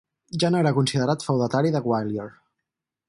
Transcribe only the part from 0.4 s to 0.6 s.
Ja